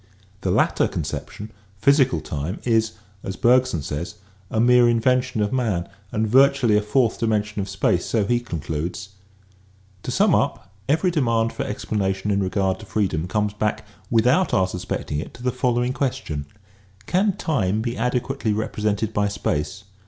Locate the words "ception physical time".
1.03-2.59